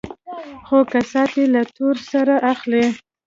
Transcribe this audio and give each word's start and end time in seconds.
خو 0.67 0.77
كسات 0.91 1.31
يې 1.39 1.45
له 1.53 1.61
تور 1.75 1.95
سرو 2.09 2.37
اخلي. 2.53 2.85